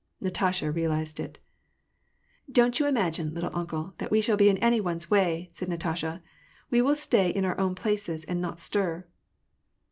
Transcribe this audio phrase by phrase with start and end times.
[0.19, 1.37] Natasha realized it."
[2.51, 6.23] Don't you imagine,' little uncle,' that we shall be in any one^s way," said Natasha."
[6.71, 9.05] We will stay in our own places and not stir."